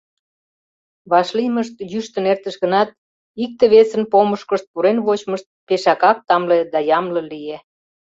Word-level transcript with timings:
Вашлиймышт 1.11 1.75
йӱштын 1.91 2.25
эртыш 2.31 2.55
гынат, 2.63 2.89
икте-весын 3.43 4.03
помышкышт 4.11 4.65
пурен 4.71 4.97
вочмышт 5.05 5.47
пешакак 5.67 6.17
тамле 6.27 6.59
да 6.73 6.79
ямле 6.97 7.21
лие. 7.31 7.57